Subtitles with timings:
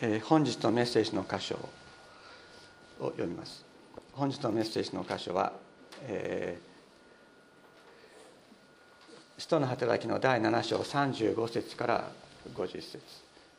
[0.00, 1.56] えー、本日のメッセージの箇所
[3.00, 3.64] を読みます。
[4.12, 5.52] 本日のメッセージの箇所は、
[6.02, 12.10] えー、使徒の働きの第7章35節から
[12.54, 13.00] 50節。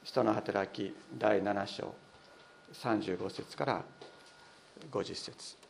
[0.03, 1.95] 使徒の働き第7章
[2.73, 3.83] 35節から
[4.91, 5.64] 50節。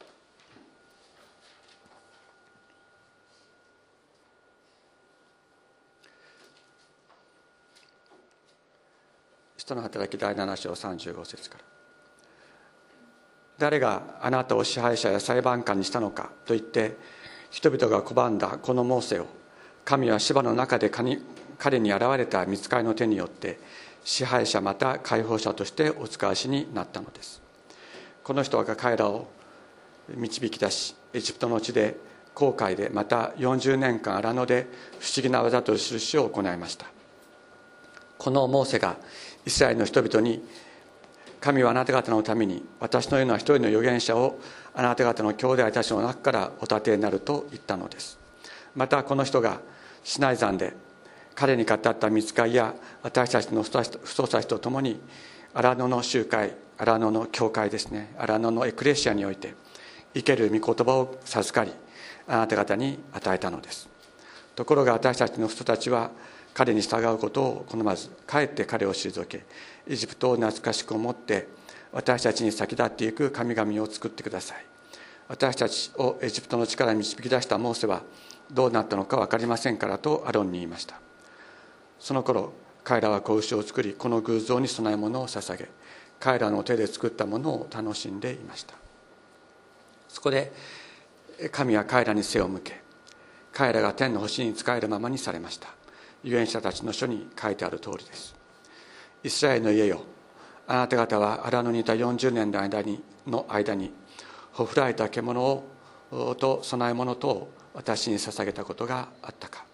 [9.66, 11.64] 人の働き第7章35節から。
[13.58, 16.96] 誰があなたを支配者や裁判官にしたのかと言って
[17.50, 19.26] 人々が拒んだこのモーセを
[19.84, 23.60] 神は芝の中で彼に現れた見つかりの手によって
[24.04, 27.42] 支配者また解放者としてお使わしになったのです。
[28.24, 29.28] この人が彼らを
[30.10, 31.98] 導き出しエジプトの地で
[32.36, 34.68] 航海でまた40年間荒野で
[35.00, 36.86] 不思議な技と印を行いました。
[38.18, 38.96] このモーセが
[39.46, 40.44] イスラエルの人々に
[41.40, 44.40] 神はあなた方のために私のような一人の預言者を
[44.74, 48.18] あなた方の兄弟たちの中からお立てになると言ったのです。
[48.76, 49.62] またこの人が
[50.04, 50.74] シナイ山で
[51.36, 55.00] 彼に語った見つかりや私たちの太さちと共に
[55.54, 59.54] 荒野の集会荒野の教会ですね荒野のエクレシアにおいて
[60.14, 61.72] 生ける御言葉を授かり
[62.28, 63.88] あなた方に与えたのです。
[64.56, 66.12] ところが私たちの人たちは
[66.56, 69.46] 彼に従うことを好まずかえって彼を退け
[69.88, 71.50] エジプトを懐かしく思って
[71.92, 74.66] 私たちに先立っていく神々を作ってください。
[75.28, 78.04] 私たちをエジプトの力に導き出したモーセは
[78.52, 81.00] どうなったのか分かりませんからとアロンに言いました。
[82.00, 82.54] その頃
[82.86, 85.70] 彼らは子牛を作りこの偶像に供え物を捧げ
[86.22, 88.76] 彼らの手で作ったものを楽しんでいました。
[90.08, 90.54] そこで
[91.52, 92.82] 神は彼らに背を向け
[93.52, 95.75] 彼らが天の星に仕えるままにされました。
[96.26, 98.36] 預言者たちの書に書いてある通りです。
[99.24, 100.02] イスラエルの家よ
[100.68, 103.94] あなた方は荒野にいた40年の間にの間に
[104.54, 109.66] ほふられた獣をと供え物とを私に捧げたことがあったか。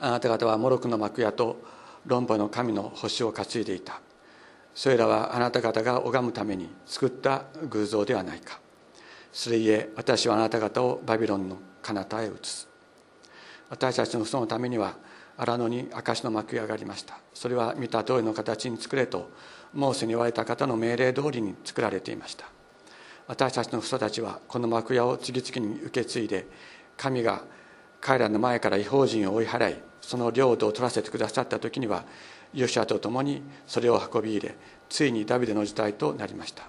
[0.00, 1.62] あなた方はモロクの幕屋と
[2.06, 4.00] 論破の神の星を担いでいた。
[4.74, 8.58] それらはあなた方が拝むために作った偶像ではないか。
[9.32, 12.71] それゆえ私はあなた方をバビロンの彼方へ移す。
[13.72, 14.96] 私たちのそのためには
[15.38, 17.18] 荒野に証の幕屋がありました。
[17.32, 19.30] それは見た通りの形に作れと
[19.72, 22.44] モーセに言われた方の命令通りに作られていました。
[23.26, 26.46] 私たちの人たちはこの幕屋を次々に受け継いで
[26.98, 27.44] 神が
[28.02, 32.04] 彼らの前から違法人を追い払いその領土を取らせてくださった時には
[32.52, 34.54] ヨシアと共にそれを運び入れ
[34.90, 36.64] ついにダビデの時代となりました。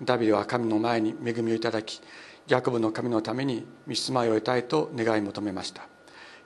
[0.00, 2.00] ダビデは神の前に恵みをいただき
[2.46, 5.88] ヤコブの神のために見住まいを得たいと願い求めました。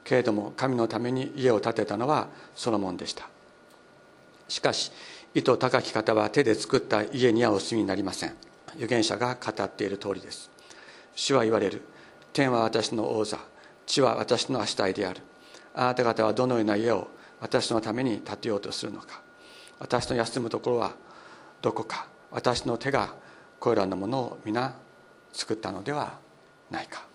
[0.04, 3.28] けれども神のために家を建てたのはソロモンでした。
[4.48, 4.92] しかし
[5.34, 8.34] 意図高き方は手で作った家にはお住みになりません。
[8.74, 10.50] 預言者が語っている通りです。
[11.16, 11.82] 主は言われる。
[12.32, 13.38] 天は私の王座。
[13.86, 15.20] 地は私の足体である。
[15.74, 17.08] あなた方はどのような家を
[17.40, 19.22] 私のために建てようとするのか。
[19.78, 20.92] 私の休むところは
[21.62, 22.06] どこか。
[22.30, 23.14] 私の手が
[23.60, 24.74] これらのものを皆
[25.32, 26.18] 作ったのでは
[26.70, 27.13] ないか。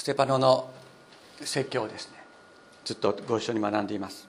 [0.00, 0.70] ステパノの
[1.42, 2.16] 説教をですね。
[2.86, 4.26] ずっとご一緒に学んでいます。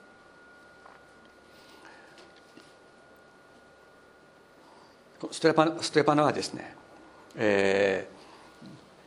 [5.30, 6.76] ステパノステパノはですね、
[7.36, 8.06] え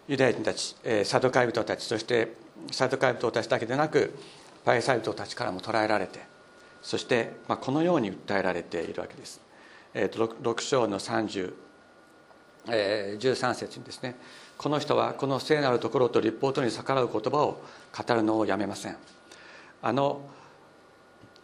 [0.09, 2.35] ー、ユダヤ人たち、えー、サドカイ人たちそして
[2.71, 4.17] サドカイ人たちだけでなく
[4.65, 6.19] パイサイ人たちからも捕らえられて
[6.81, 9.39] そして、まあ、このように訴えられているわけです、
[9.93, 11.53] えーと、6, 6章の30、
[12.69, 14.15] え、13節にですね
[14.57, 17.61] この人はこの聖なるところと立法とに逆らう言葉を
[17.95, 18.97] 語るのをやめません。
[19.81, 20.21] あの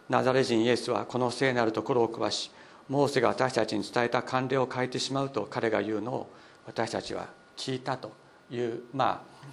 [0.08, 2.50] ナザレ人イエスはこの聖なるところを壊し
[2.88, 6.30] モーセが私たちに伝えた慣例を変えてしまうと彼が言うのを
[6.66, 8.12] 私たちは聞いたと
[8.50, 9.46] いうまあ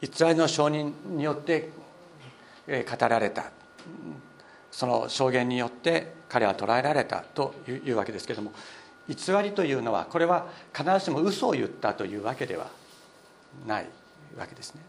[0.00, 1.70] 偽りの証人によって
[2.68, 3.50] 語られた。
[4.70, 8.52] その証言によって彼は捕らえられたというわけですけれども
[9.08, 12.68] 偽りというのはこれは必ずしも嘘を言ったというわけでは
[13.66, 13.86] ない
[14.36, 14.82] わけですね。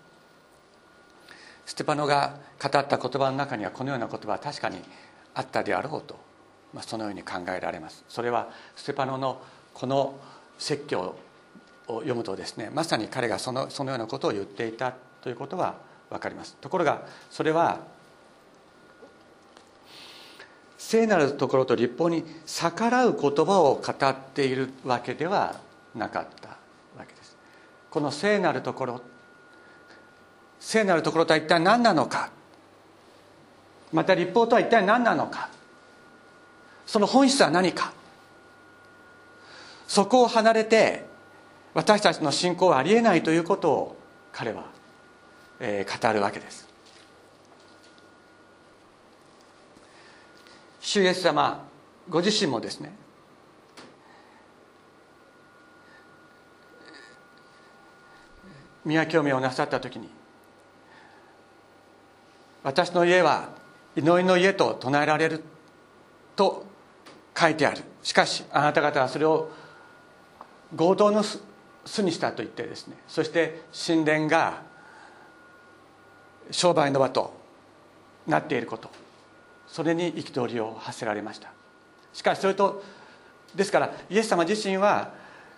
[1.65, 4.79] ステパノが語った言葉の中にはこのような言葉は確かに
[5.35, 6.17] あったであろうと、
[6.73, 8.03] まあ、そのように考えられます。
[8.07, 9.41] それはステパノの
[9.73, 10.15] この
[10.57, 11.15] 説教
[11.87, 15.75] を読むとですねまさに彼がそのそのようなことを言っていたということは
[16.09, 16.55] 分かります。
[16.59, 17.79] ところがそれは
[20.77, 25.59] 聖なるところと立法に逆らう言葉を語っているわけでは
[25.95, 27.35] なかったわけです。
[27.89, 29.01] この聖なるところ
[30.59, 32.29] 聖なるところとは一体何なのか。
[33.93, 35.49] また立法とは一体何なのか。
[36.85, 37.93] その本質は何か。
[39.87, 41.05] そこを離れて
[41.73, 43.97] 私たちの信仰はありえないということを
[44.33, 44.65] 彼は、
[45.59, 46.66] えー、語るわけです。
[50.87, 51.67] 主イエス様
[52.09, 52.95] ご自身もですね
[58.85, 60.07] 宮清めをなさった時に
[62.63, 63.49] 私の家は
[63.97, 65.43] 祈りの家と唱えられる
[66.37, 66.65] と
[67.37, 67.83] 書いてある。
[68.01, 69.49] しかしあなた方はそれを
[70.77, 71.41] 強盗の巣
[72.01, 74.61] にしたと言ってですねそして神殿が
[76.49, 77.33] 商売の場と
[78.25, 79.06] なっていること。
[79.67, 81.51] それに憤りを発せられました。
[82.13, 82.83] しかしそれと
[83.53, 85.13] ですからイエス様自身は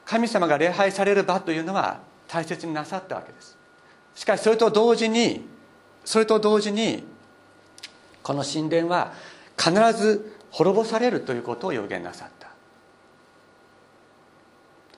[0.06, 3.58] 神様が礼拝される場というのは大切になさったわけです。
[4.16, 5.48] しかしそれと同時に
[6.04, 7.04] それと同時に
[8.24, 9.14] この神殿は
[9.58, 12.50] 必ず滅ぼされるということを予言なさった。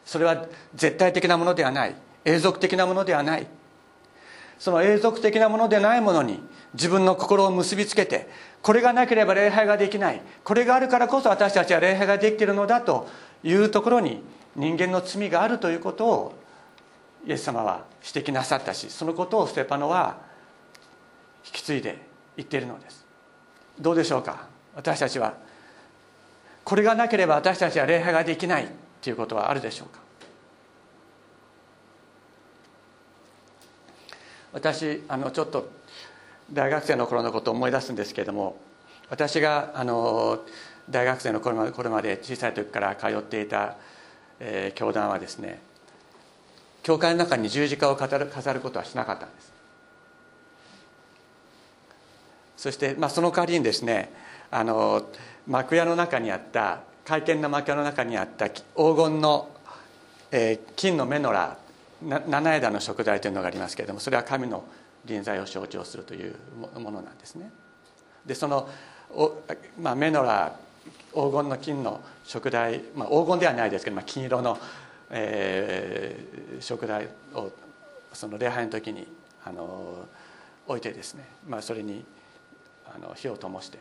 [0.05, 1.95] それは絶対的なものではない。
[2.25, 3.47] 永続的なものではない。
[4.61, 6.39] その永続的なものでないものに
[6.75, 8.29] 自分の心を結びつけて
[8.61, 10.21] これがなければ礼拝ができない。
[10.43, 13.09] これがあるからこそ私たちは礼拝ができているのだと
[13.43, 14.21] いうところに
[14.55, 16.35] 人間の罪があるということを
[17.25, 20.17] イエス様は指摘なさったしそのことをステパノは
[21.43, 21.97] 引き継いで
[22.37, 23.03] 言っているのです。
[23.79, 24.47] どうでしょうか？
[24.75, 25.33] 私たちは
[26.63, 28.67] これがなければ私たちは礼拝ができない
[29.01, 30.10] ということはあるでしょうか？
[34.53, 35.69] 私あのちょっと
[36.51, 38.57] 大学生の頃のことを思い出すんですけれども
[39.09, 40.39] 私があの
[40.89, 43.75] 大学生の頃まで小さい時から通っていた、
[44.39, 45.61] えー、教団はですね
[46.83, 49.51] 教会の中に十字架を飾る飾ることはしなかったんです。
[52.57, 54.11] そして、まあ、その代わりにですね
[54.51, 55.07] あの
[55.47, 59.49] 幕屋の中にあった会見の幕屋の中にあった黄金の、
[60.31, 61.57] えー、金のメノラ
[62.01, 64.63] 七枝の食材というのがありますけれどもそれは神の
[65.05, 66.35] 臨在を象徴するという
[66.79, 67.51] ものなんですね。
[68.25, 68.69] でその
[69.11, 69.41] お、
[69.79, 70.55] まあ、メノラ
[71.13, 74.57] 黄金の金の食材、まあ、黄金ではないですけど、まあ、金色の、
[75.09, 77.51] えー、食材を
[78.13, 79.07] その礼拝の時に
[79.43, 80.07] あの
[80.67, 82.05] 置いてですね、まあ、それに
[82.93, 83.79] あの火を灯して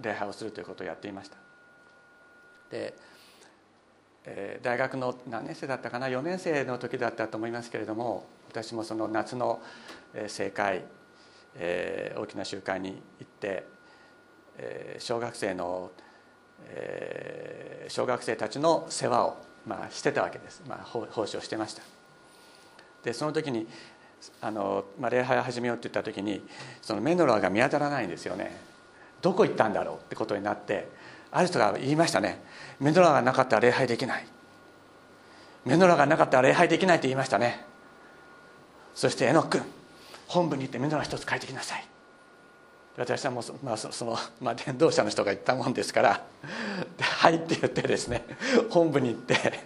[0.00, 1.36] 礼拝をするということをやっていました。
[2.70, 2.94] で、
[4.24, 9.60] えー、大学の何年生だったかな4年生の時だったと思いますけれども私もその夏の
[10.28, 10.84] 正会、
[11.56, 13.66] えー、大きな集会に行って、
[14.58, 15.90] えー、小学生の、
[16.68, 19.36] えー、小学生たちの世話を、
[19.66, 21.82] まあ、してたわけです、まあ、奉仕をしてました。
[23.02, 23.66] でその時に
[24.40, 26.44] あの、まあ、礼拝を始めようって言った時に
[26.80, 28.56] そのメノラが見当たらないんですよね。
[29.20, 30.88] どこ行ったんだろうってことになって
[31.32, 32.40] ある人が言いましたね。
[32.78, 34.26] メノラがなかったら礼拝できない。
[35.64, 37.64] メノラがなかったら礼拝できないって言いましたね。
[38.94, 39.62] そして榎君
[40.28, 41.86] 本部に行ってメノラ一つ書いてきなさい。
[42.98, 46.22] 私はもう、まあ、その、まあ、伝道者の人が言ったもんですから
[47.00, 48.22] 「はい」って言ってですね
[48.68, 49.60] 本部に行って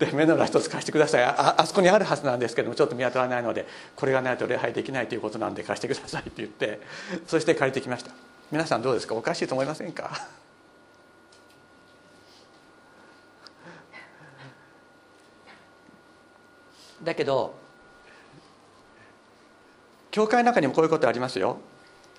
[0.00, 1.22] でメノラ一つ貸してください。
[1.24, 6.80] ああそこにあるはずなんですけどもちょっと見当たらないのでこれがないと礼拝できないということなんで貸してくださいって言って
[7.28, 8.10] そして借りてきました。
[8.50, 9.14] 皆さんどうですか？
[9.14, 10.26] おかしいと思いませんか？
[17.02, 17.54] だけど
[20.10, 21.58] 教会の中にもこういうことありますよ。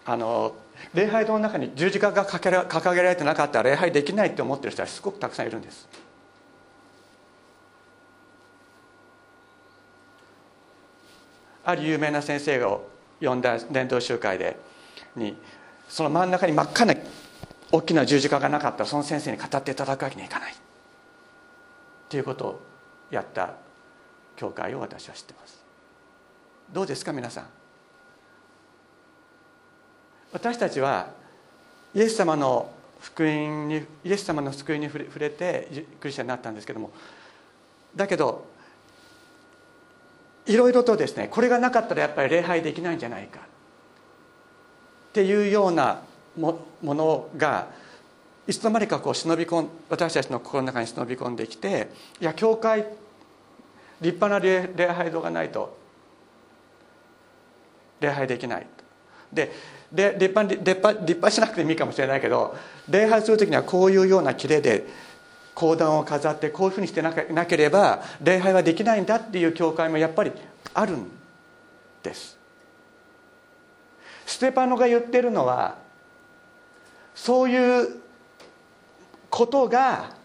[0.05, 0.53] あの
[0.93, 5.87] 礼拝堂の中に十字架が掲げられてなかったら礼拝できないって思ってる人はすごくたくさんいるんです。
[11.65, 12.87] ある有名な先生を
[13.19, 14.57] 呼んだ伝道集会で
[15.15, 15.35] に
[15.89, 16.93] その真ん中に真っ赤な
[17.71, 20.53] 大きな十字架がなかったらその先生に語っていただくわけにはいかない。
[20.53, 20.55] っ
[22.09, 22.61] ていうことを
[23.11, 23.66] やった。
[24.37, 25.61] 教会を私は知ってます。
[26.71, 27.45] どうですか皆さん？
[30.31, 31.09] 私たちは
[31.93, 36.91] イエス様の福音にイエス様の救いに触れてクリスチャンになったんですけども
[37.95, 38.45] だけど
[40.45, 43.43] いろいろとですねこれがなかったらやっぱり礼拝できないんじゃないかっ
[45.13, 46.01] ていうような
[46.37, 47.67] ものが
[48.47, 51.89] いつの間にかこう忍び込ん私たちの心の中に忍び込んできて
[52.19, 52.85] いや教会
[54.01, 55.77] 立派な礼拝堂がないと
[57.99, 58.67] 礼拝できない。
[59.31, 59.51] で
[59.91, 62.55] で立派立派立派しなくてもいいかもしれないけど
[62.89, 64.85] 礼拝する時にはこういうような切れで
[65.55, 70.31] 講談を飾ってこういうふうにしてなければ礼拝はできないんだっていう教会もやっぱり
[70.73, 71.09] あるん
[72.03, 72.37] です。
[74.25, 75.77] ステパノが言ってるのは
[77.15, 78.01] そういう
[79.29, 80.16] ことが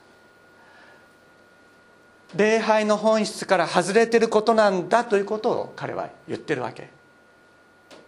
[2.34, 6.88] 礼拝の本質から外れてることなんだということを彼は言ってるわけ。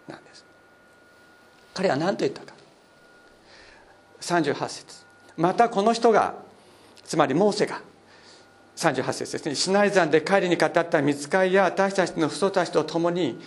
[0.07, 0.45] なんです。
[1.73, 2.53] 彼は何と言ったか。
[4.21, 5.05] 38節。
[5.37, 6.33] またこの人が
[7.03, 7.81] つまりモーセが
[8.75, 9.55] 38節ですね。
[9.55, 13.39] シナイ山で帰りに語った見つかいや私たちの父祖たちと共に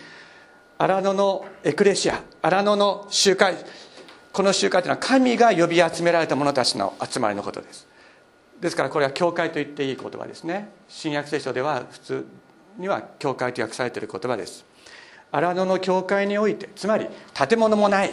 [0.79, 3.57] 荒野のエクレシア荒野の集会
[4.33, 7.88] この集会というのは神が呼び集められた者たちの集まりのことです。
[8.61, 10.71] ですからこれは教会と言っていい言葉ですね。
[10.89, 12.27] 新約聖書では普通
[12.77, 14.65] には教会と訳されている言葉です。
[15.31, 18.11] 荒野の教会においてつまり建物もない。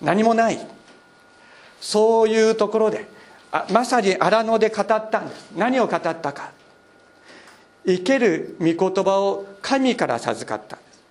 [0.00, 0.58] 何もない。
[1.80, 3.06] そういうところで
[3.52, 5.50] あまさに荒野で語ったんです。
[5.56, 6.50] 何を語ったか。
[7.86, 11.02] 生ける御言葉を神から授かったんです。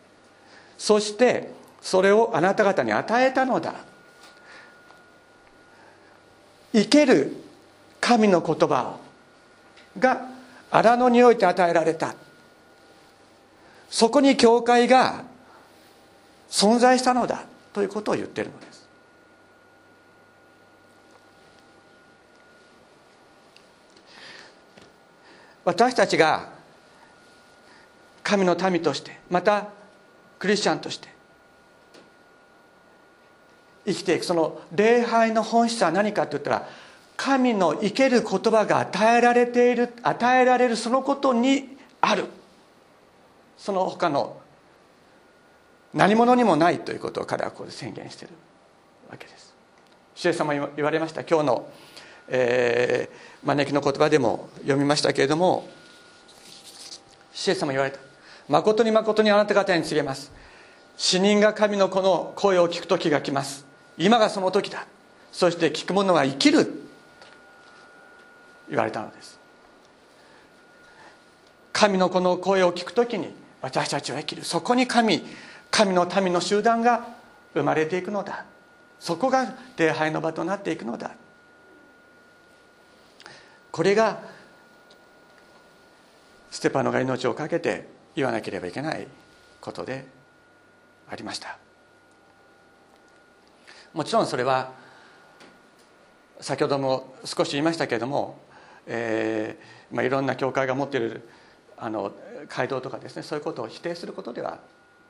[0.77, 1.51] そして
[1.82, 3.75] それをあなた方に与えたのだ。
[6.75, 7.34] 生ける
[8.01, 8.98] 神の言葉
[9.98, 10.27] が
[10.70, 12.15] 荒野において与えられた。
[13.89, 15.24] そこに教会が
[16.50, 18.89] 存在したのだということを言ってるのです。
[25.63, 26.50] 私たちが
[28.22, 29.70] 神の民としてまた
[30.39, 31.14] クリスチャンとして
[33.85, 34.25] 生きていく。
[34.25, 36.67] その礼拝の本質は何かって言ったら
[37.17, 42.25] 神の生ける言葉が与えられている与えられるそのことにある。
[43.57, 44.37] その他の
[45.93, 48.33] 何者にもないということを彼はここで宣言している
[49.09, 49.55] わけです。
[50.13, 51.69] 主イエス様言われました今日の、
[52.27, 55.67] えー、招きの言葉でも読みましたけれども
[57.33, 57.99] 主イエス様言われた。
[58.47, 60.31] 誠に誠にあなた方に告げます。
[60.97, 63.65] 死人が神の子の声を聞く時が来ます。
[63.97, 64.85] 今がその時だ。
[65.31, 66.71] そして聞く者は生きる。
[68.69, 69.39] 言われたのです。
[71.71, 74.43] 神の子の声を聞く時に私たちは生きる。
[74.43, 75.23] そこに神
[75.71, 77.05] 神の民の集団が
[77.53, 78.45] 生まれていくのだ。
[78.99, 81.11] そこが礼拝の場となっていくのだ。
[83.71, 84.21] これが
[86.49, 89.05] ステパノが命を懸けて言わなければいけない
[89.59, 90.05] ことで
[91.09, 91.57] ありました。
[93.95, 94.73] もちろんそれは
[96.41, 98.37] 先ほども少し言いましたけれども、
[98.85, 101.25] えーまあ、いろんな教会が持っている
[101.77, 102.11] あの
[102.49, 104.59] 街道とかですねそういうことを否定することでは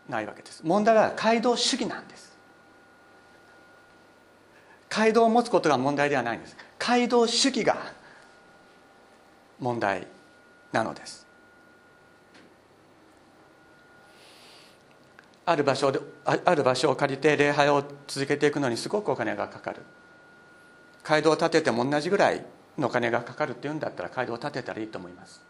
[0.07, 0.61] ないわけです。
[0.63, 2.37] 問題は街道主義なんです。
[4.87, 6.55] 街道を持つことが問題ではないんです。
[6.77, 7.91] 街道主義が
[9.59, 10.05] 問題
[10.71, 11.24] なのです。
[15.45, 19.81] ある場所である場所を借りて礼拝を続けていくのにすごくお金がかかる。
[21.03, 22.43] 街道を建てても同じぐらい
[22.79, 25.41] のお金がかかるっていうんだったら街道を建てたらいいと思います。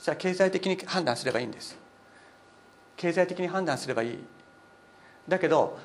[0.00, 1.78] じゃあ経済的に判断すればいいんです。
[2.96, 4.18] 経済的に判断すればいい。
[5.28, 5.78] だけど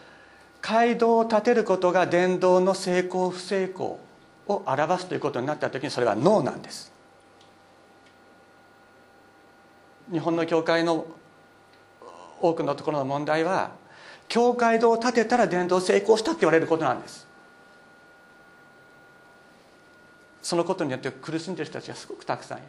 [0.61, 3.99] 街道を建てることが伝道の成功不成功
[4.47, 6.91] を表すということになった時にそれはノーなんです。
[10.11, 11.05] 日本の教会の
[12.41, 13.71] 多くのところの問題は
[14.27, 17.27] 教会堂を建てたら伝道成功したって言われることなんです。
[20.41, 22.67] そのことによって苦しんでる人たちがすごくたくさんいる。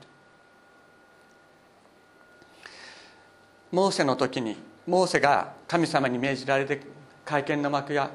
[3.71, 6.81] モーセの時にモーセが神様に命じられて
[7.25, 8.11] 会見の幕屋、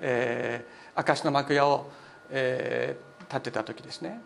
[0.00, 1.90] えー、証の幕屋を、
[2.30, 4.20] えー、建てた時ですね。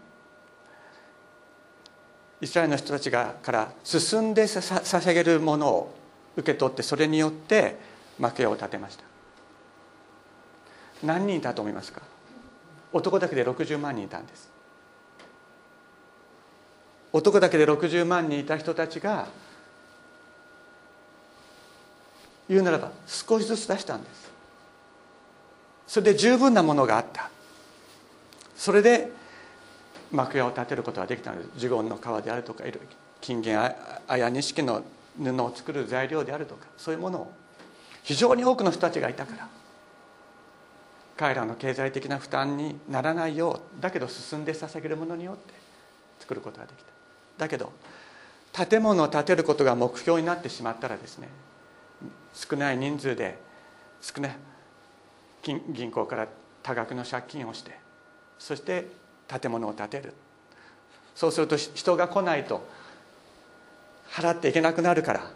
[2.40, 5.97] イスラエルの人たちがから進んでさ捧げるものを
[6.38, 7.76] 受け取ってそれによって
[8.18, 9.04] 幕屋を建てました。
[11.02, 12.00] 何人いたと思いますか？
[12.92, 14.48] 男だけで60万人いたんです。
[17.12, 19.26] 男だけで60万人いた人たちが
[22.48, 24.30] 言うならば少しずつ出したんです。
[25.88, 27.30] それで十分なものがあった。
[28.56, 29.10] それで
[30.12, 32.64] 幕屋を建てることができたのですジュゴンの川であるとか
[33.20, 33.74] 金言
[34.06, 34.82] 綾錦の
[35.18, 37.32] 布を作る材料であるとかそういうものを
[38.02, 39.48] 非常に多くの人たちがいたから
[41.16, 45.52] 彼らの経済的な負担にならないようだけど進んで捧げるものによって
[46.20, 46.92] 作ることができた。
[47.38, 47.72] だけど
[48.52, 51.28] 建物を建てることが目標になってしまったらですね
[52.32, 53.38] 少ない人数で
[54.00, 54.36] 少ない
[55.42, 56.28] 銀行から
[56.62, 57.78] 多額の借金をして
[58.38, 58.88] そして
[59.26, 60.14] 建物を建てる。
[61.14, 62.64] そうすると人が来ないと
[64.10, 65.30] 払っていけなくなるから。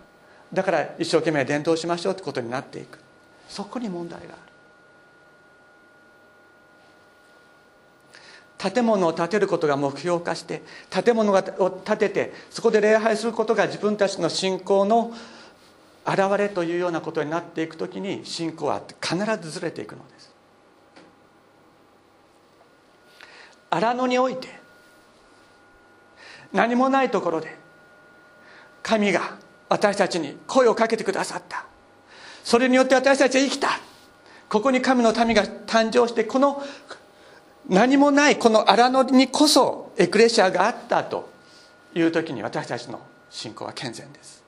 [0.52, 2.98] だから一生懸命伝統しましょうってことになっていく。
[3.48, 4.52] そこに問題がある。
[8.72, 15.12] 建物を建てることが目標化して建物を建ててそこで礼拝することが自分たちの信仰の
[16.06, 20.32] 現れというようなことになっていくときに信仰は必ずずれていくのです。
[23.70, 24.48] 荒野において
[26.52, 27.56] 何もないところで
[28.82, 31.64] 神が私たちに声をかけてくださった。
[32.44, 33.68] それによって私たちは生きた。
[34.48, 36.62] ここに神の民が誕生してこの
[37.68, 41.30] 何もないこの荒野にこそエクレシアがあったと
[41.94, 44.42] いう時に私たちの信仰は健全です。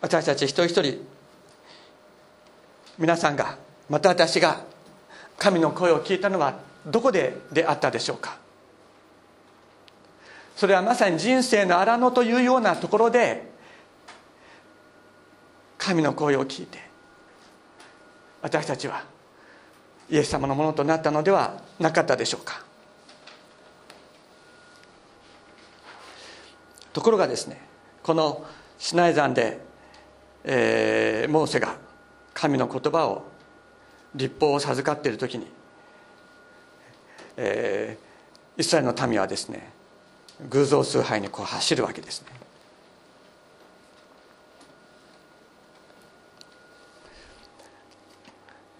[0.00, 1.06] 私たち一人一人
[2.98, 3.56] 皆さんが
[3.88, 4.62] また私が
[5.38, 8.39] 神の声を聞いたのはどこでであったでしょうか。
[10.60, 13.50] それはまさに人生の荒野というようなところで
[15.78, 16.78] 神の声を聞いて
[18.42, 19.02] 私たちは
[20.10, 22.62] イエス様のものとなったのではなかったでしょうか。
[26.92, 27.58] ところがですね
[28.02, 28.44] この
[28.78, 29.62] シナイ山で
[30.44, 31.78] えー、モーセが
[32.34, 33.24] 神の言葉を
[34.14, 35.46] 立法を授かっている時に、
[37.38, 39.79] えー、イスラエルの民はですね
[40.48, 42.28] 偶像崇拝にこう走るわけですね。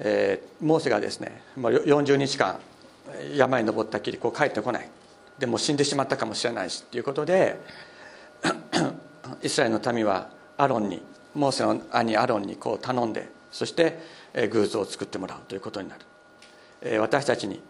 [0.02, 2.58] えー、モーセがですね40日間
[3.34, 4.88] 山に登ったきりこう帰ってこない。
[5.38, 7.58] でも死んでしまったかもしれないしということで
[9.42, 11.02] イスラエルの民はアロンに
[11.34, 13.98] モーセの兄アロンにこう頼んでそして
[14.50, 17.00] 偶像を作ってもらうということになる。
[17.00, 17.62] 私たちに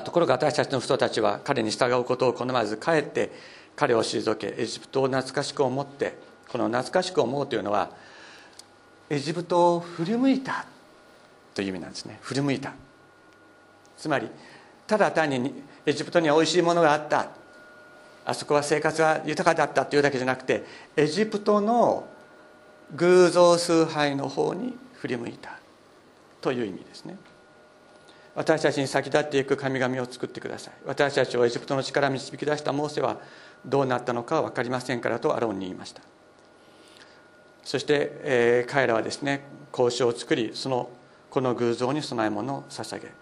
[0.00, 3.30] ところが私たちの人たちは彼に従うことを好まずかえって
[3.76, 6.16] 彼を退けエジプトを懐かしく思って
[6.48, 7.90] この懐かしく思うというのは
[9.10, 10.64] エジプトを振り向いた
[11.54, 12.18] という意味なんですね。
[12.22, 12.72] 振り向いた。
[13.98, 14.28] つまり
[14.86, 17.28] ただ単にエジプトにはおいしいものがあった。
[18.24, 20.64] あそこは生活が豊かだったというだけじゃなくて
[20.96, 22.06] エジプトの
[22.94, 25.58] 偶像崇拝の方に振り向いた
[26.40, 27.16] という意味ですね。
[28.34, 30.74] 私たちに先立っていく神々を作ってください。
[30.86, 33.18] 私たちをエジプトの力導き出したモーセは
[33.64, 36.00] どうなったのかは分かりませんからとアロンに言いました。
[37.62, 40.90] そして、えー、彼らはですね交渉を作りその
[41.30, 43.12] この偶像に供え物を捧げ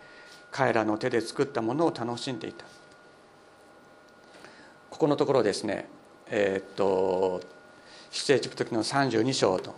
[0.51, 2.65] 彼らの手で作ったものを楽しんでいた。
[4.91, 5.89] ここのところですね
[6.31, 7.43] えー、っと
[8.11, 9.75] 出エジプト記の32章と、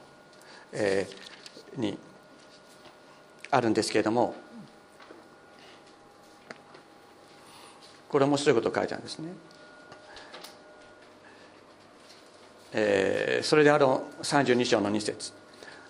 [0.72, 1.98] えー、に
[3.50, 4.34] あるんですけれども
[8.12, 9.32] これ面白いこと書いてあるんですね。
[12.74, 15.32] えー、それでアロン32章の2節。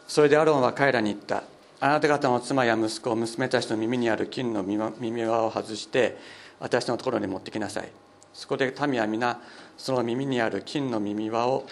[0.09, 1.45] それでアロンは彼らに言った。
[1.81, 6.17] あなた方の妻や息子娘たちの耳にある金の耳輪を外して
[6.61, 7.91] 私のところに持ってきなさい。
[8.33, 9.41] そこで民は皆
[9.77, 11.67] その耳にある金の耳輪を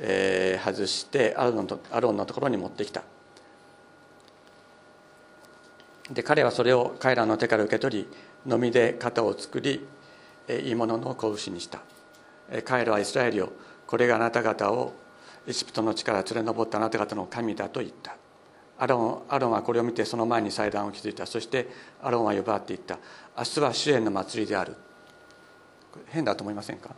[0.00, 3.02] えー、外してアロンとアロンのところに持ってきた。
[6.10, 8.08] で彼はそれを彼らの手から受け取り
[8.46, 9.86] のみで型を作り
[10.48, 11.80] いいものの子牛にした。
[12.64, 13.52] 彼らはイスラエルよ。
[13.86, 14.92] これがあなた方を
[15.46, 18.16] エジプトの地から連れ上ったあなた方の神だと言った。
[18.80, 21.26] アロンアロンはこれを見てその前に祭壇を築いた。
[21.26, 21.68] そして
[22.02, 22.98] アロンは呼ばわって言った。
[23.36, 24.74] 明日は主演の祭りである。
[26.06, 26.90] 変だと思いませんか？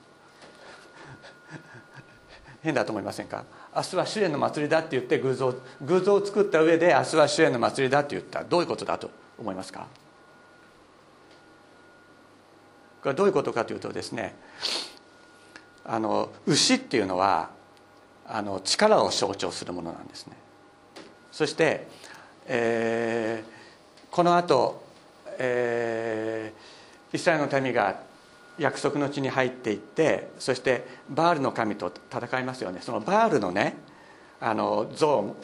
[2.63, 3.45] 変だと思いませんか？
[3.75, 8.45] 明日は主演の祭りだって言って偶像偶像を作った上で明日は主演の祭りだって言った。
[8.45, 9.87] どういうことだと思いますか？
[13.01, 14.35] これはどういうことかというとですね
[15.85, 17.51] あの牛っていうのは
[18.27, 20.37] あの力を象徴するものなんですね。
[21.33, 21.89] そして、
[22.47, 24.85] えー、このあと、
[25.39, 28.01] えー、イスラエルの民が
[28.59, 32.81] 約束の地に入っていってそしてバールの神と戦いますよね。
[32.83, 33.75] そのバールのね
[34.41, 35.35] あの像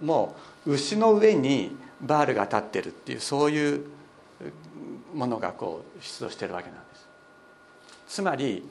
[0.00, 3.86] も牛の上にバールが立ってるっていうそういう
[5.14, 6.85] ものがこう出土してるわけなんです。
[8.06, 8.68] つまり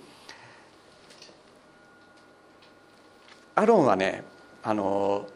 [3.55, 4.23] アロンはね
[4.63, 5.27] あの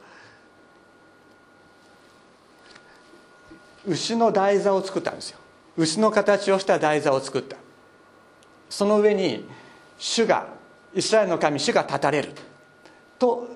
[3.85, 5.39] 牛の台座を作ったんですよ。
[5.77, 7.55] 牛の形をした台座を作った。
[8.69, 9.47] その上に
[9.97, 10.47] 主が
[10.93, 12.33] イスラエルの神主が立たれる。
[13.17, 13.47] と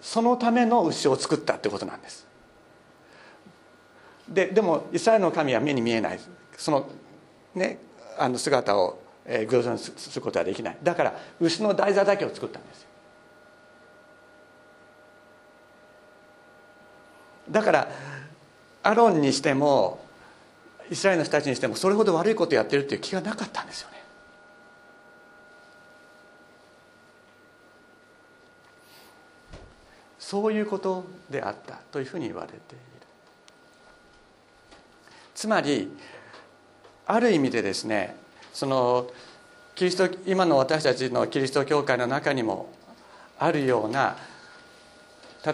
[0.00, 2.26] そのための牛を作ったってことなんです。
[4.28, 6.20] ででもイスラエルの神は目に見えない。
[6.56, 6.88] その,、
[7.54, 7.78] ね、
[8.18, 10.76] あの姿を、え、偶像にすることはできない。
[10.82, 12.86] だから牛の台座だけを作ったんです
[17.50, 17.88] だから
[18.82, 20.00] アロンにしても
[20.90, 24.00] イスラエルの人たちにしてもそれほど悪いことをやってるっていう気がなかったんですよね。
[30.18, 32.60] そういうことであったというふうに言われている。
[35.34, 35.90] つまり
[37.06, 38.16] ある意味でですね
[38.52, 39.10] その
[39.74, 42.70] キリスト今の私たちのキリスト教会の中にも
[43.38, 44.16] あるような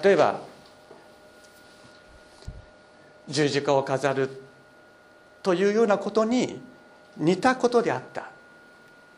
[0.02, 0.40] 例えば
[3.28, 4.30] 十字架を飾る
[5.42, 6.60] というようなことに
[7.16, 8.30] 似たことであった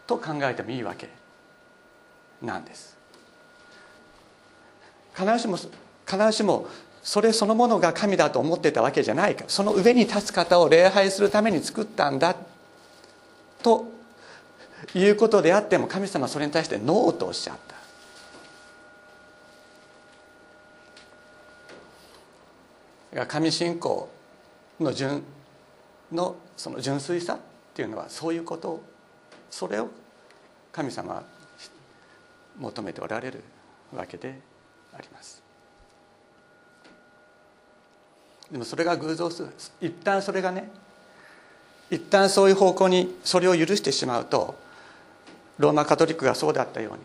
[0.06, 1.08] と考えてもいいわけ
[2.42, 2.96] なんです。
[5.14, 5.70] 必ずしも必
[6.26, 6.68] ずしも
[7.02, 12.36] それそのものが神だと思ってたわけじゃないかその上に立つ方を礼拝するために作ったんだ
[13.68, 17.56] ということであっても神様はそれに対してノーとおっしゃっ
[23.12, 23.26] た。
[23.26, 24.08] 神信仰
[24.80, 25.22] の純
[26.12, 27.38] のその純粋さっ
[27.74, 28.80] ていうのはそういうこと
[29.50, 29.88] それを
[30.70, 31.22] 神様は
[32.58, 33.42] 求めておられる
[33.94, 34.38] わけで
[34.94, 35.42] あります。
[38.50, 39.48] でもそれが偶像する。
[39.80, 40.70] 一旦それがね
[41.90, 44.58] 一旦そういう方向にそれを許してしまうと
[45.58, 46.98] ローマカトリックがそうだったように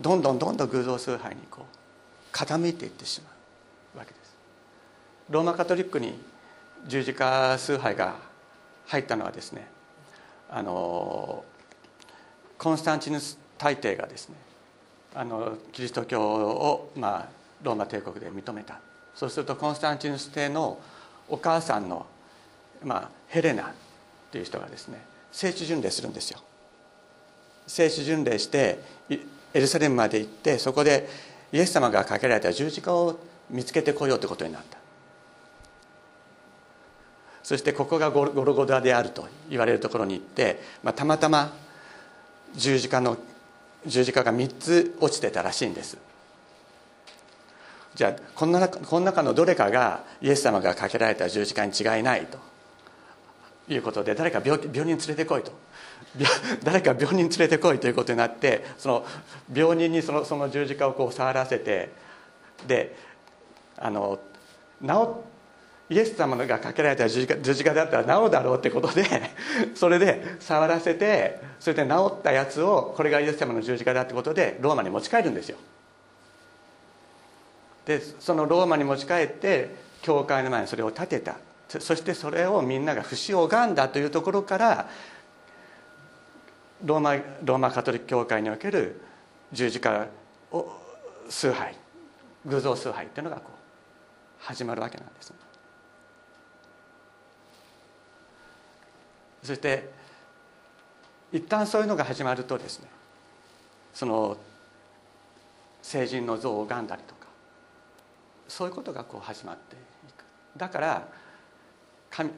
[0.00, 3.30] どんどんどんどん偶像崇拝にこう傾いていってしま
[3.96, 4.36] うわけです。
[5.30, 6.18] ローマカトリックに
[6.86, 8.16] 十字架崇拝が
[8.86, 9.66] 入ったのはですね
[10.50, 11.44] あの
[12.56, 14.36] コンスタンチヌス大帝がですね
[15.14, 17.28] あのキリスト教を、まあ、
[17.62, 18.80] ローマ帝国で認めた。
[19.14, 20.78] そうするとコンスタンチヌス帝の
[21.28, 22.06] お母さんの、
[22.84, 23.72] まあ、ヘレナ
[24.28, 26.40] っていう人がですね聖地巡礼するんですよ。
[27.66, 28.78] 聖地巡礼して
[29.10, 31.08] エルサレムまで行ってそこで
[31.52, 33.18] イエス様がかけられた十字架を
[33.50, 34.78] 見つけてこようということになった。
[37.42, 41.54] そしてここがゴロゴダであると言われるところに行って、まあ、たまたま
[42.54, 43.16] 十字架の
[43.86, 45.96] 十字架が3つ落ちてたらしいんです。
[47.94, 52.38] じゃあこの中この中のどれかがイエス様がかけられた十字架に違いないと。
[53.68, 55.52] いうことで誰か病病人連れてこいと。
[56.64, 59.06] 誰か病人連れてこいということになってその
[59.52, 61.90] 病人にそのその十字架をこう触らせて
[62.66, 62.96] で
[63.76, 64.18] あの
[64.80, 69.04] 治イエス様がかけられた十字架十字架だったら治るだろうってことで
[69.74, 75.58] それで触らせてそれで治ったやつをこれがイエス様の十字架だってことでローマに持ち帰るんですよ。
[77.86, 81.36] でそのローマに持ち帰って教会の前にそれを建てた。
[81.68, 84.88] そしてそれをみんなが不死を拝んだというところから
[86.84, 89.00] ローマローマカトリック教会における
[89.52, 90.06] 十字架
[90.50, 90.72] を
[91.28, 91.76] 崇拝
[92.46, 95.32] 偶像崇拝っていうのがこう始まるわけなんです
[99.42, 99.90] そして
[101.32, 102.88] 一旦そういうのが始まるとですね
[103.92, 104.36] その
[105.82, 107.26] 成人の像を拝んだりとか
[108.46, 109.78] そういうことがこう始まってい
[110.12, 110.24] く。
[110.58, 111.08] だから
[112.10, 112.30] 神。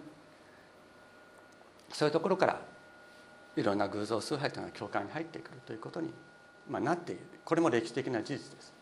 [1.93, 2.61] そういうところから
[3.57, 6.13] いろんな偶像崇拝というのが教会に入ってくるということに、
[6.69, 7.23] まあ、なっている。
[7.45, 8.73] これも歴史的な事実です。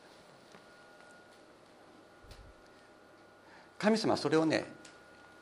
[3.78, 4.66] 神様はそれをね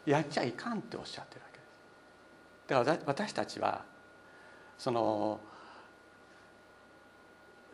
[0.04, 1.68] やっちゃいかんっておっしゃってるわけです。
[2.68, 3.84] だから私たちは
[4.78, 5.40] その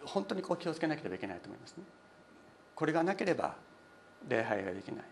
[0.05, 1.85] 本当にこう気をつけなければいけないと思いますね。
[2.75, 3.57] これがなければ
[4.29, 5.05] 礼拝ができない。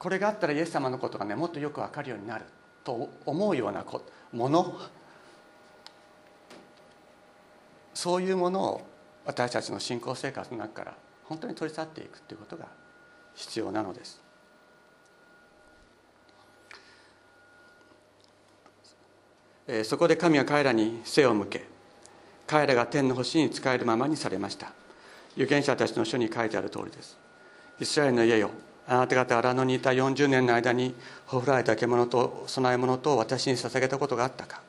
[0.00, 2.46] これがあったらイエス様のことがねもっとよく分かるようになる
[2.82, 3.84] と思うような
[4.32, 4.80] もの。
[7.92, 8.86] そういうものを
[9.26, 12.66] 私たちの信仰生活の中から本当に取り去っていくということが
[13.34, 14.22] 必要なのです。
[19.84, 21.66] そこで神は彼らに背を向け
[22.46, 24.72] 彼らが天の星に仕えるままにされました。
[25.36, 27.18] 預言者たちの書に書いてある通りです。
[27.78, 28.50] イスラエルの家よ
[28.92, 34.60] あなた方荒野にいた40年の間にほふられた獣と供え物と私に捧げたことがあったか。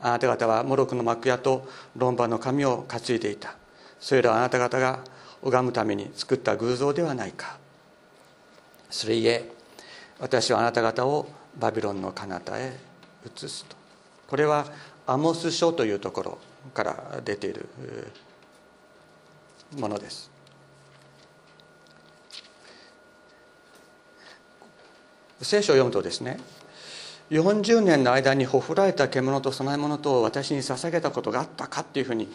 [0.00, 3.54] あなた方はモロクの幕屋と論破の神を担いでいた。
[4.00, 5.04] それらはあなた方が
[5.40, 7.56] 拝むために作った偶像ではないか。
[8.90, 9.48] それゆえ
[10.18, 12.76] 私はあなた方をバビロンの彼方へ
[13.24, 13.76] 移すと。
[14.26, 14.66] これは
[15.06, 16.38] アモス書というところ
[16.72, 17.68] から出ている
[19.78, 20.33] ものです。
[25.40, 26.38] 聖書を読むとですね
[27.30, 32.28] 40年の間にほふられた獣と供え物とを私に捧げたことがあったかっていうふうに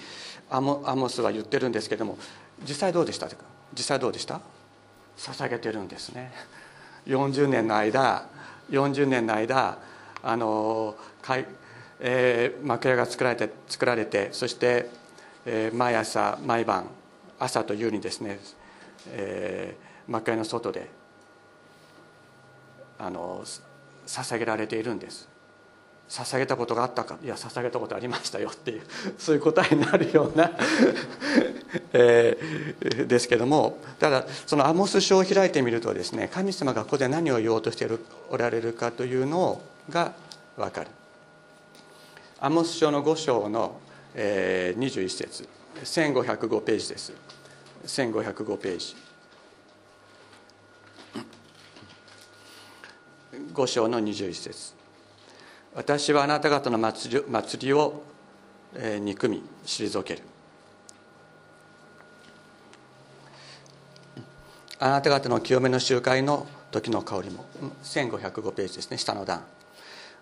[0.50, 2.18] アモアモスは言ってるんですけども
[2.68, 3.28] 実際どうでした？
[3.74, 4.42] 実際どうでした？
[5.18, 6.32] 捧げてるんですね。
[7.06, 8.28] 40年の間
[8.72, 9.78] 40年の間
[10.24, 10.96] あの、
[12.00, 14.90] えー、幕屋が作られて作られてそして、
[15.46, 16.88] えー、毎朝毎晩
[17.38, 18.40] 朝と夕にですね、
[19.08, 20.90] えー、幕屋の外で
[23.00, 23.44] あの
[24.06, 25.28] 捧げられているんです。
[26.10, 28.82] 捧げたことがあったかいや捧げたことありましたよっていう
[29.20, 30.52] そういう答えになるような
[31.94, 37.88] えー、ですけどもただそのアモス書を開いてみるとですね神様がここで何を言おうとして
[38.32, 40.14] おられるかというのが
[40.58, 40.88] 分かる。
[42.40, 43.80] アモス書の5章の、
[44.16, 45.48] えー、21節。
[45.84, 47.14] 1505ページです。
[47.86, 48.96] 1505ページ。
[53.60, 54.74] 5章の21節。
[55.76, 58.04] 私はあなた方の祭り祭りを、
[59.02, 60.22] 憎み退ける。
[64.80, 67.43] あなた方の清めの集会の時の香りも。
[67.84, 68.98] 1505ページですね。
[68.98, 69.43] 下の段。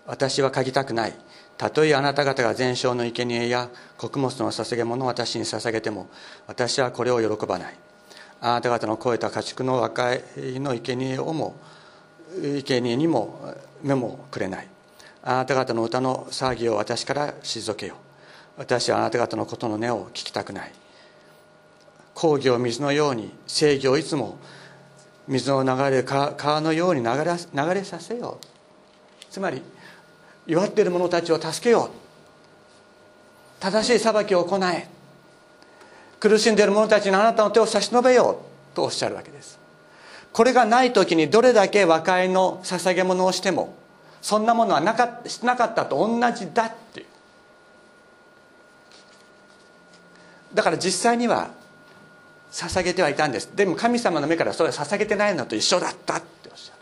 [0.04, 1.14] 私は嗅ぎたくない。
[1.56, 6.08] たとえあなた方が全焼の生贄や穀物の捧げ物を私に捧げても
[6.46, 7.76] 私はこれを喜ばない。
[8.40, 11.54] あなた方の超えた家畜の和解の生贄をも
[12.36, 14.68] 生贄にも目もくれない。
[15.22, 17.96] あなた方の歌の騒ぎを私から退けよ
[18.56, 20.72] 私はあなた方のことの音を聞きたくない。
[22.14, 24.38] 講義を水のように正義をいつも
[25.28, 28.46] 水の流れ川のように流れ流れさせよう。
[29.30, 29.62] つまり
[30.46, 31.90] 弱っている者たちを助けよう。
[33.60, 34.88] 正しい裁きを行え。
[36.18, 38.40] 苦しんでいる者たちにあなたの手を差し伸べよ
[38.72, 38.74] う。
[38.74, 39.57] とおっしゃるわけです。
[40.32, 43.74] これがない時にどれだけ和解の捧げ物をしても
[44.20, 47.06] そんなものはなかしなかったと同じだっていう。
[50.54, 51.50] だから実際には
[52.50, 53.54] 捧げてはいたんです。
[53.54, 56.78] でも神様の目からそれは捧げてないのと一緒だったっておっしゃる。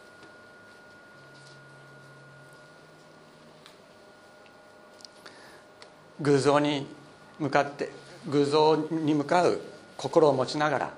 [6.21, 6.87] 偶像に
[7.39, 7.91] 向かって
[8.29, 9.61] 偶像に向かう
[9.97, 10.95] 心を持ちながら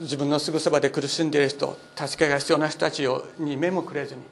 [0.00, 3.06] 自分のすぐそばで苦しんでいる人助けが必要な人たち
[3.38, 4.22] に目もくれずに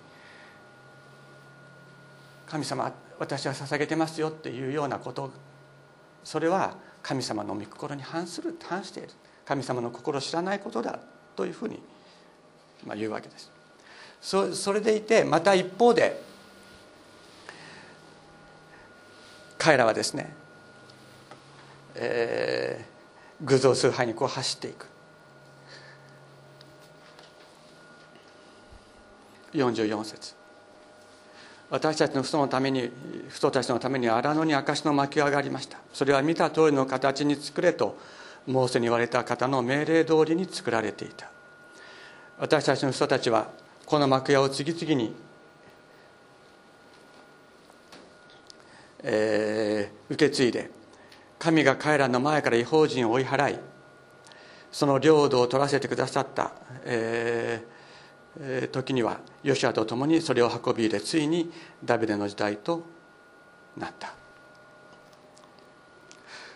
[2.46, 5.30] 神様私は捧げてますよっていうようなこと。
[6.24, 9.10] それは神様の御心に反する反している。
[9.44, 10.98] 神様の心を知らないことだ
[11.36, 11.80] というふうに、
[12.96, 13.50] 言うわけです。
[14.20, 16.20] そそれでいてまた一方で
[19.58, 20.34] 彼らはですね、
[21.94, 24.93] えー、偶像崇拝にこう走っていく。
[29.54, 30.34] 44節。
[31.70, 32.90] 私たちの父祖のために
[33.30, 35.78] 父祖たちのために荒野に証の巻き上がりました。
[35.92, 37.96] それは見た通りの形に作れと
[38.46, 41.30] モーセに言われた方の命令通りに作られていた。
[42.38, 43.48] 私たちの人たちは
[43.86, 45.14] この幕屋を次々に、
[49.02, 50.70] えー、受け継いで
[51.38, 53.58] 神が彼らの前から違法人を追い払い
[54.72, 56.52] その領土を取らせてくださった、
[56.84, 57.73] えー
[58.72, 61.52] 時にはヨシアと共にそれを運び入れついに
[61.84, 62.82] ダビデの時代と
[63.76, 64.12] なった。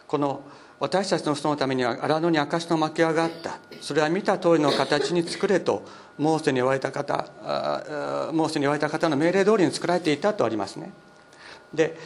[0.07, 0.43] この
[0.81, 3.59] 私たちの人のためには荒野に証の幕屋があった。
[3.81, 5.85] それは見た通りの形に作れと
[6.19, 7.29] モーセに言われた方
[8.33, 10.93] モーセに言われた方の命令通りに作られていたとありますね。
[11.73, 11.97] で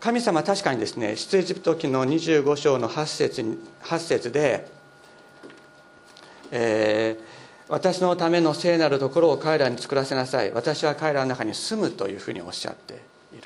[0.00, 4.68] 神様確かにですね出エジプト記の25章の8節 ,8 節で、
[6.50, 7.27] えー
[7.68, 10.52] 私のための聖なるところを彼らに作らせなさい。
[10.52, 12.96] 私は彼らの中に住むというふうにおっしゃってい
[13.36, 13.42] る。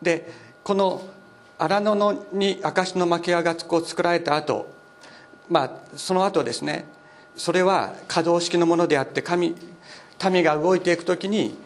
[0.00, 0.30] で
[0.62, 1.02] この
[1.58, 4.68] 荒野のに証の幕屋が作られた後
[5.48, 6.84] まあその後ですね
[7.36, 9.54] それは可動式のものであって神
[10.30, 11.56] 民が動いていく時に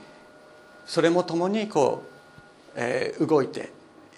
[0.87, 3.71] それも共にこう、えー、動いて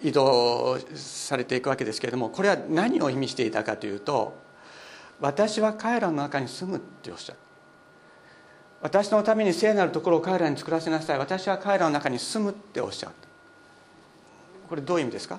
[0.03, 4.35] 移動されていくわけですけれどもこれは何を意味していたかというと
[5.21, 7.39] 私は彼らの中に住むっておっしゃる
[8.81, 11.19] 私のために聖なるところを彼らに作らせなさい。
[11.19, 13.13] 私は彼らの中に住むっておっしゃる
[14.71, 15.39] これどういう意味ですか？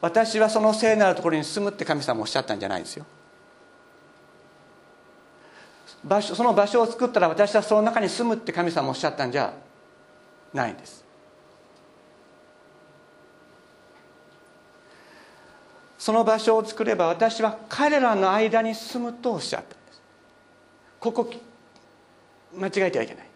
[0.00, 3.04] 私はその聖なるところに住むって神様おっしゃったんじゃないですよ。
[6.04, 9.52] 場所その場所を作ったら私はその中に住むって神様おっしゃったんじゃ
[10.54, 11.04] ないんです。
[15.98, 19.66] その場所を作れば私は彼らの間に住むとおっしゃった。
[19.66, 20.02] んです
[21.00, 21.30] ここ
[22.56, 23.26] 間違えてはいけない。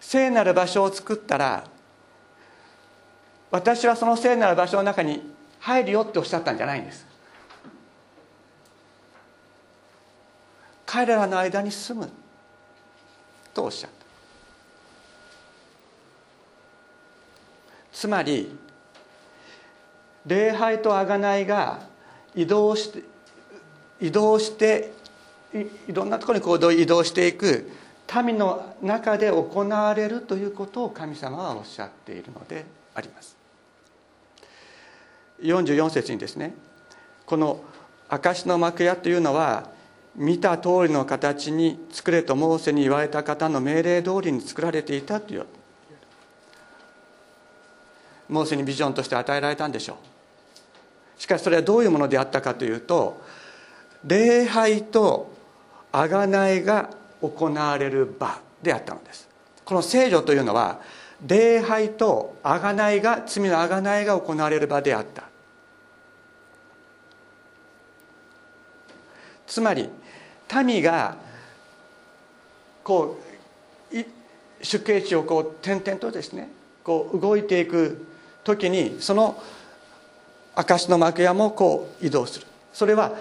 [0.00, 1.64] 聖なる場所を作ったら
[3.50, 7.06] 私はその聖なる場所の中に入るよっておっしゃったんじゃないんです。
[10.86, 12.10] 彼らの間に住む
[13.52, 13.96] とおっしゃった。
[17.92, 18.56] つまり
[20.26, 21.80] 礼拝と贖いが
[22.34, 23.02] 移動して
[24.00, 24.92] 移動して
[25.54, 27.70] いろんなところに行動移動していく
[28.24, 33.36] 民の中で行われるということを神様はおっしゃっているのであります。
[35.42, 36.54] 44節にですね
[37.26, 37.60] この
[38.08, 39.68] 証の幕屋というのは
[40.14, 45.46] 見た通りの形に作れとモーセに言われた方の命令通りに作られていたという
[48.28, 50.15] モーセにビジョンとして与えられたんでしょう。
[51.18, 53.20] しかしそれはどういうものであったかというと
[54.04, 55.32] 礼拝と
[55.92, 59.28] 贖いが行われる場であったのです。
[59.64, 60.80] この聖女というのは
[61.26, 65.24] 礼拝と贖いが罪の贖いが行われる場であった。
[69.46, 69.88] つまり
[70.64, 71.16] 民が
[72.84, 73.18] こ
[73.92, 73.96] う
[74.62, 76.50] 出家地をこう点々とですね
[76.84, 78.06] こう動いていく
[78.44, 79.42] 時にその
[80.56, 82.46] 証の幕屋もこう移動する。
[82.72, 83.12] それは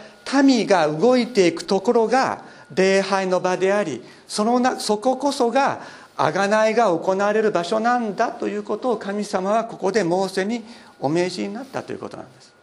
[0.44, 2.44] 民が動いていくところが
[2.74, 5.82] 礼拝の場でありそのなそここそが
[6.18, 10.64] 贖いが行われる場所なんだということを神様はここでモーセに
[11.00, 12.54] お命じになったということなんです。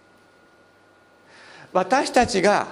[1.73, 2.67] 私たちが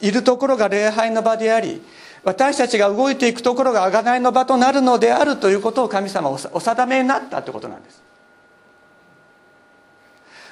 [0.00, 1.82] いるところが礼拝の場であり
[2.22, 8.03] 私たちが動いていくところが贖いの場となるのであるということを神様はお定めになったということなんです。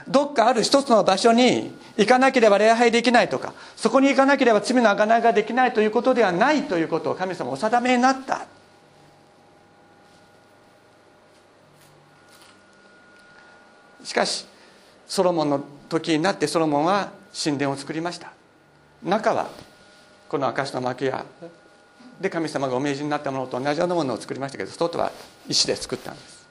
[0.08, 8.46] どっかある一つの場所に行かなければ礼拝できないとかそこに行かなければ罪の贖いができないということではないということを神様お定めになった。
[14.04, 14.46] しかし
[15.06, 18.32] ソロモンの時になってソロモンは神殿を作りました。
[19.02, 19.48] 中は
[20.28, 21.24] この証の幕屋。
[22.20, 25.10] で神様がお命じになったものと同じようなものを作りましたけど外は
[25.48, 26.41] 石で作ったんです。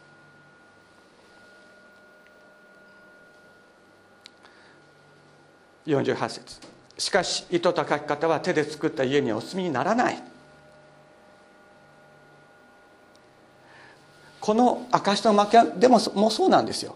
[5.95, 6.59] 48節。
[6.97, 10.21] しかし糸と書き方は手で作った家にお住みにならない。
[14.39, 16.95] この証の幕屋でももうそうなんですよ。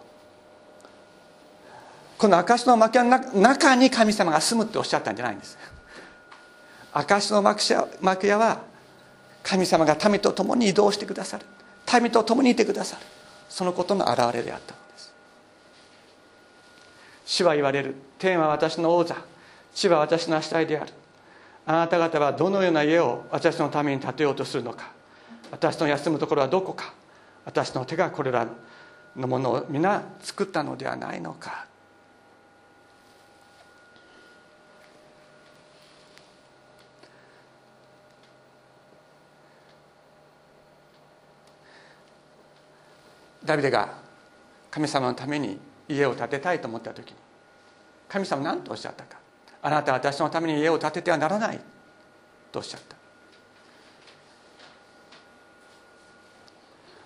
[2.18, 5.58] この証の幕屋の中に神様が住むっておっしゃったんじゃないんです。
[6.94, 8.62] 証の幕屋は
[9.44, 11.46] 神様が民と共に移動してくださる。
[12.02, 13.02] 民と共にいてくださる。
[13.50, 14.85] そのことの表れであった。
[17.26, 17.96] 主は言われる。
[18.20, 19.18] 天は私の王座
[19.74, 20.94] 地は私の足体である。
[21.66, 24.92] あなた方はどのような家を私のために建てようとするのか。
[25.52, 26.94] 私の休むところはどこか。
[27.44, 28.48] 私の手がこれら
[29.16, 31.66] のものを皆作ったのではないのか。
[43.44, 43.94] ダビデが
[44.72, 47.18] 神様のために家を建てたいと思った時に
[48.08, 49.18] 神様何とおっしゃったか。
[49.62, 51.60] あなたは私のために家を建ててはならない
[52.52, 52.96] とおっしゃった。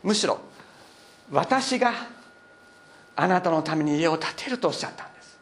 [0.03, 0.39] むしろ
[1.31, 1.93] 私が
[3.15, 5.39] あなたのために家を建てるとおっしゃったんです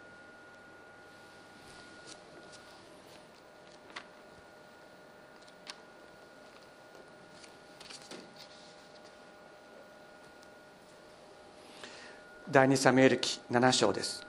[12.58, 14.26] 第二サムエル記7章です。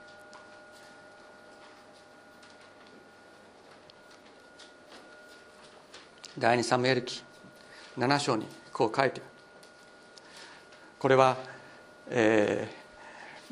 [6.37, 7.23] 第二サムエル記
[7.97, 9.23] 7章にこう書いてる。
[10.99, 11.37] これは、
[12.11, 12.67] え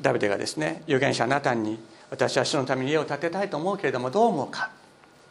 [0.00, 4.70] ダビデがですね預言者ナタンに私は主のために家を建てたいと思うけれどもどう思うか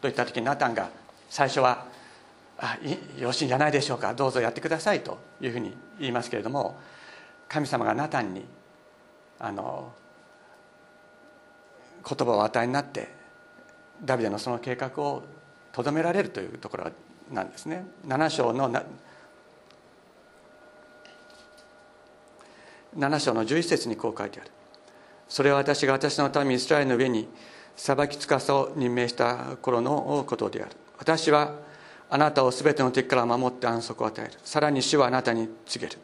[0.02, 0.90] と言った時にナタンが
[1.30, 1.86] 最初は
[2.60, 2.78] 「あ
[3.18, 6.78] よろしいんじゃないでしょうかどうぞやってください」というふうに言いますけれども
[7.48, 8.44] 神様がナタンに
[9.40, 9.92] あの
[12.08, 13.10] 言葉を与えになって
[14.04, 15.24] ダビデのその計画を
[15.72, 16.92] とどめられるというところ
[17.32, 17.86] なんですね。
[18.08, 18.72] 7章の
[22.98, 24.52] 7章の11節にこう書いてある。
[25.28, 27.28] それは私が私の民イスラエルの上に
[27.76, 31.56] 裁きつかさを任命した頃のことである私は
[32.10, 36.00] あなたを全ての敵から守って安息を与えるさらに主はあなたに告げる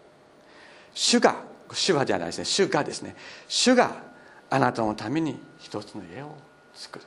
[0.93, 1.35] 主が
[1.73, 2.45] 主はじゃないですね。
[2.45, 3.15] 主がですね。
[3.47, 4.03] 主が
[4.49, 6.35] あなたのために一つの家を
[6.73, 7.05] 作る。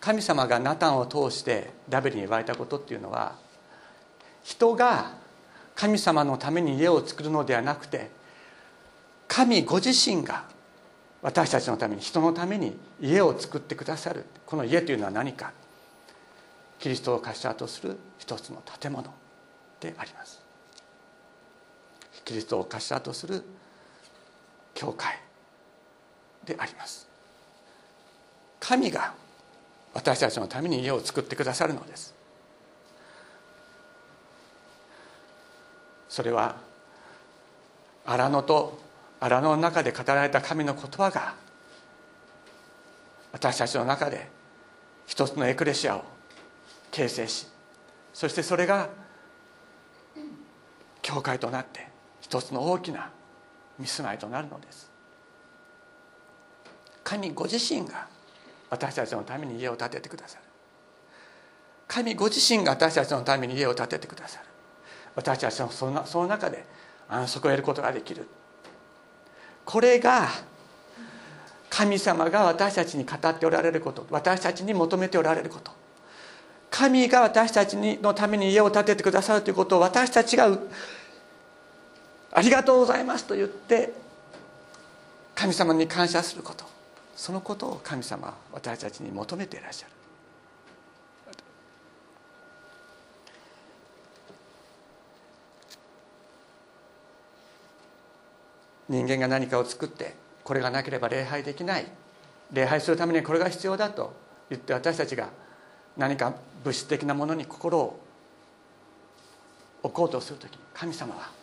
[0.00, 3.36] 神様がナタンを通してダビデに言われたことっていうのは
[4.44, 5.12] 人が
[5.74, 8.10] 神様のために家を作るのではなくて
[9.26, 10.44] 神ご自身が
[11.20, 14.24] 私たちのために人のために家を作ってくださる。
[14.46, 15.52] この家というのは何か。
[16.78, 19.12] キリストを頭とする一つの建物
[19.80, 20.47] であります。
[22.28, 23.42] キリストを頭とする
[24.74, 25.18] 教会
[26.44, 27.08] であります。
[28.60, 29.14] 神が
[29.94, 32.14] 私たちのために家を作ってくださるのです。
[36.10, 36.56] それは
[38.04, 38.78] 荒野と
[39.20, 41.34] 荒野の中で語られた神の言葉が
[43.32, 44.28] 私たちの中で
[45.06, 46.04] 一つのエクレシアを
[46.90, 47.46] 形成し
[48.12, 48.90] そしてそれが
[51.00, 51.87] 教会となって
[52.28, 53.10] 一つの大きな
[53.78, 54.90] 見住まいとなるのです。
[57.02, 58.06] 神ご自身が
[58.68, 60.42] 私たちのために家を建ててくださる。
[61.86, 64.44] 神ご自身が私たちのために家を建ててくださる。
[65.14, 66.66] 私たちのそのその中で
[67.08, 68.28] 安息を得ることができる。
[69.64, 70.28] これが
[71.70, 74.06] 神様が私たちに語っておられること。
[74.10, 75.72] 私たちに求めておられること。
[76.70, 80.50] 神が私たちのために家を建ててくださるということを私たちが
[82.32, 83.92] ありがとうございますと言って
[85.34, 86.64] 神様に感謝すること。
[87.16, 89.92] そのことを神様は私たちに求めていらっしゃる。
[98.88, 100.14] 人間が何かを作って
[100.44, 101.86] これがなければ礼拝できない。
[102.52, 104.14] 礼拝するためにこれが必要だと
[104.48, 105.28] 言って私たちが
[105.96, 108.00] 何か物質的なものに心を
[109.82, 111.37] 置こうとする時神様は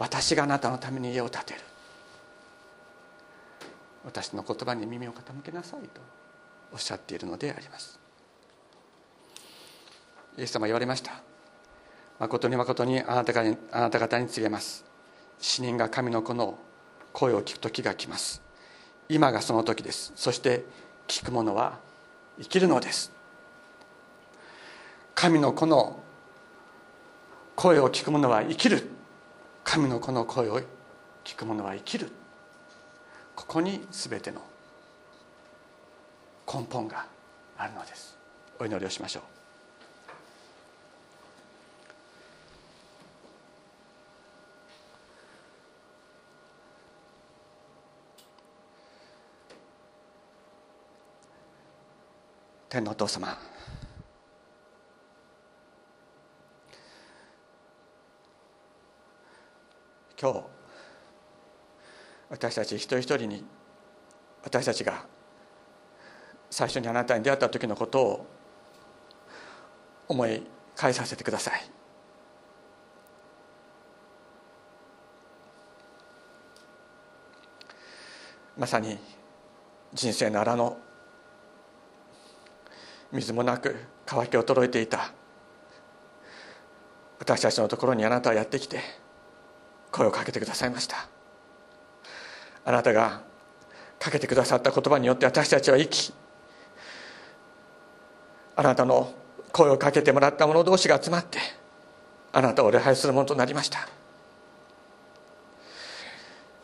[0.00, 1.60] 私があなたのために家を建てる。
[4.02, 6.00] 私の言葉に耳を傾けなさいと
[6.72, 8.00] おっしゃっているのであります。
[10.38, 11.20] イエス様言われました。
[12.18, 13.42] 誠に誠にあなたが
[13.72, 14.86] あなた方に告げます。
[15.38, 16.58] 死人が神の子の
[17.12, 18.40] 声を聞く時が来ます。
[19.10, 20.12] 今がその時です。
[20.16, 20.64] そして
[21.08, 21.78] 聞く者は
[22.40, 23.12] 生きるのです。
[25.14, 26.00] 神の子の
[27.54, 28.99] 声を聞く者は生きる。
[29.72, 30.60] 神の子の声を
[31.22, 32.10] 聞く者は生きる。
[33.36, 34.42] ここに全ての
[36.52, 37.06] 根本が
[37.56, 38.18] あるのです。
[38.58, 39.22] お祈りをしましょう。
[52.70, 53.38] 天のお父様
[60.20, 60.42] 今日
[62.28, 63.44] 私たち一人一人に
[64.42, 65.06] 私たちが
[66.50, 68.26] 最初にあなたに出会った時のことを
[70.08, 70.42] 思い
[70.76, 71.70] 返させてください。
[78.58, 78.98] まさに
[79.94, 80.76] 人生の荒の
[83.10, 85.12] 水もなく乾き衰えていた
[87.18, 88.99] 私たちのところにあなたはやってきて
[89.90, 91.08] 声をかけてくださいました。
[92.64, 93.22] あなたが
[93.98, 96.12] かけてくださった言葉によって私たちは生き
[98.56, 99.12] あなたの
[99.52, 101.38] 声をかけてもらった者同士が集まって
[102.32, 103.88] あなたを礼拝するものとなりました。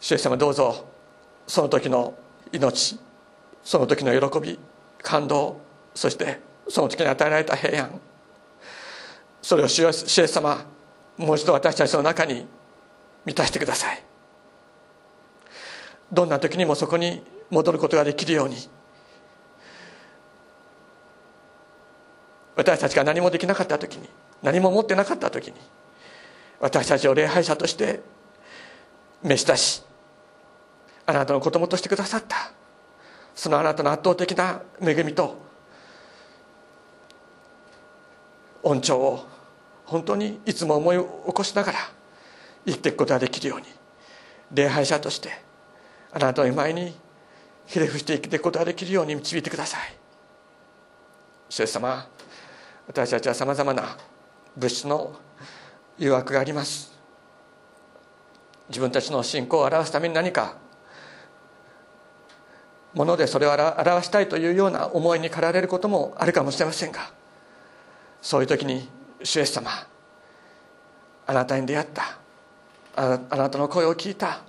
[0.01, 0.87] 主イエス様どうぞ
[1.47, 2.15] その時の
[2.53, 2.99] 命
[3.65, 4.59] その時の喜び
[5.03, 5.61] 感動
[5.95, 8.01] そしてその時に与えられた平安
[9.43, 10.65] それを主イエス様
[11.17, 12.47] もう一度私たちの中に
[13.27, 14.03] 満たしてください。
[16.13, 18.57] どんな時にもそこに戻ることができるように
[22.55, 24.09] 私たちが何もできなかった時に
[24.43, 25.55] 何も持ってなかった時に
[26.61, 28.01] 私たちを礼拝者として
[29.23, 29.83] 召し出し
[31.07, 32.53] あなたの子供としてくださった
[33.35, 35.37] そのあなたの圧倒的な恵みと
[38.63, 39.27] 恩寵を
[39.85, 41.79] 本当にいつも思い起こしながら
[42.67, 43.67] 生きていくことができるように
[44.53, 45.31] 礼拝者として
[46.13, 46.95] あなたの前に
[47.67, 49.81] ひれ伏して生きていくことができるように導いてください。
[51.49, 52.09] 主イ様
[52.87, 53.97] 私たちはさまざまな
[54.57, 55.15] 物質の
[55.99, 56.93] 誘惑があります。
[58.69, 60.57] 自分たちの信仰を表すために何か
[62.95, 67.13] ものでそれを表したいというような思いに駆られることもあるかもしれませんが
[68.23, 68.89] そういう時に
[69.23, 69.71] 主イエス様
[71.27, 72.19] あなたに出会った
[72.97, 74.41] あなたの声を聞いた。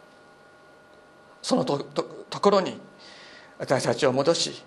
[1.42, 2.80] そのとところに
[3.60, 4.64] 私たちを戻し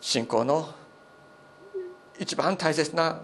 [0.00, 0.72] 信仰の
[2.18, 3.20] 一番大切な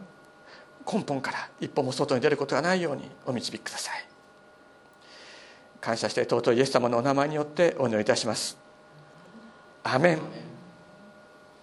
[0.91, 4.07] 根本から一歩も外に出ることがないようにお導きください。
[5.81, 8.59] 感謝して尊いイエス様のお名前によってお祈りいたします。
[9.83, 10.54] アメン。